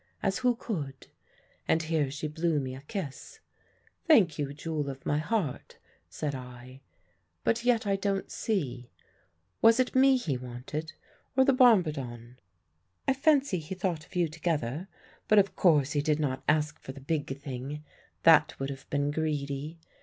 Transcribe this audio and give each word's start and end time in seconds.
As 0.23 0.39
who 0.39 0.55
could?' 0.55 1.05
And 1.67 1.83
here 1.83 2.09
she 2.09 2.27
blew 2.27 2.59
me 2.59 2.73
a 2.73 2.81
kiss. 2.81 3.39
"'Thank 4.07 4.39
you, 4.39 4.51
jewel 4.51 4.89
of 4.89 5.05
my 5.05 5.19
heart,' 5.19 5.77
said 6.09 6.33
I; 6.33 6.81
'but 7.43 7.63
yet 7.63 7.85
I 7.85 7.97
don't 7.97 8.31
see. 8.31 8.89
Was 9.61 9.79
it 9.79 9.93
me 9.93 10.17
he 10.17 10.37
wanted, 10.37 10.93
or 11.37 11.45
the 11.45 11.53
bombardon?' 11.53 12.39
"'I 13.07 13.13
fancy 13.13 13.59
he 13.59 13.75
thought 13.75 14.03
of 14.03 14.15
you 14.15 14.27
together; 14.27 14.87
but 15.27 15.37
of 15.37 15.55
course 15.55 15.91
he 15.91 16.01
did 16.01 16.19
not 16.19 16.41
ask 16.49 16.79
for 16.79 16.93
the 16.93 16.99
big 16.99 17.39
thing 17.39 17.83
that 18.23 18.59
would 18.59 18.71
have 18.71 18.89
been 18.89 19.11
greedy. 19.11 19.77